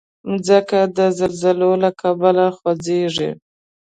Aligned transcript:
مځکه 0.29 0.79
د 0.97 0.99
زلزلو 1.17 1.71
له 1.83 1.89
کبله 2.01 2.45
خوځېږي. 2.57 3.29